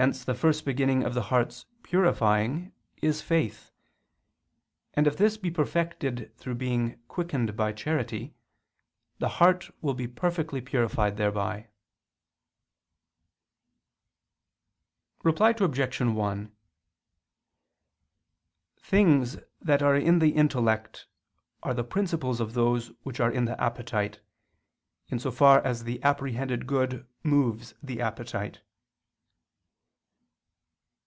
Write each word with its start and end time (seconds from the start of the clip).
Hence 0.00 0.22
the 0.22 0.36
first 0.36 0.64
beginning 0.64 1.02
of 1.02 1.14
the 1.14 1.22
heart's 1.24 1.66
purifying 1.82 2.70
is 3.02 3.20
faith; 3.20 3.72
and 4.94 5.08
if 5.08 5.16
this 5.16 5.36
be 5.36 5.50
perfected 5.50 6.32
through 6.36 6.54
being 6.54 7.00
quickened 7.08 7.56
by 7.56 7.72
charity, 7.72 8.32
the 9.18 9.28
heart 9.40 9.72
will 9.82 9.94
be 9.94 10.06
perfectly 10.06 10.60
purified 10.60 11.16
thereby. 11.16 11.66
Reply 15.24 15.52
Obj. 15.60 16.00
1: 16.00 16.52
Things 18.76 19.36
that 19.60 19.82
are 19.82 19.96
in 19.96 20.20
the 20.20 20.30
intellect 20.30 21.08
are 21.64 21.74
the 21.74 21.82
principles 21.82 22.38
of 22.38 22.54
those 22.54 22.92
which 23.02 23.18
are 23.18 23.32
in 23.32 23.46
the 23.46 23.60
appetite, 23.60 24.20
in 25.08 25.18
so 25.18 25.32
far 25.32 25.58
as 25.64 25.82
the 25.82 26.00
apprehended 26.04 26.68
good 26.68 27.04
moves 27.24 27.74
the 27.82 28.00
appetite. 28.00 28.60